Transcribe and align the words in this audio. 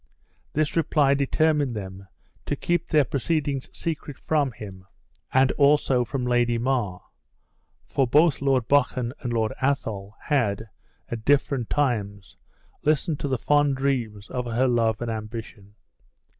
This 0.53 0.75
reply 0.75 1.13
determined 1.13 1.75
them 1.75 2.07
to 2.47 2.55
keep 2.55 2.87
their 2.87 3.05
proceedings 3.05 3.69
secret 3.71 4.17
from 4.17 4.51
him, 4.51 4.87
and 5.31 5.51
also 5.51 6.03
from 6.03 6.25
Lady 6.25 6.57
Mar; 6.57 7.01
for 7.85 8.07
both 8.07 8.41
Lord 8.41 8.67
Buchan 8.67 9.13
and 9.19 9.31
Lord 9.31 9.53
Athol 9.61 10.15
had, 10.23 10.69
at 11.09 11.23
different 11.23 11.69
times, 11.69 12.35
listened 12.81 13.19
to 13.19 13.27
the 13.27 13.37
fond 13.37 13.75
dreams 13.77 14.27
of 14.31 14.45
her 14.47 14.67
love 14.67 15.03
and 15.03 15.11
ambition. 15.11 15.75